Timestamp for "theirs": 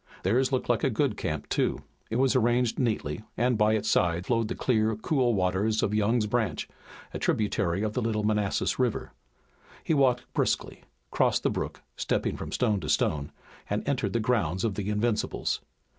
0.23-0.51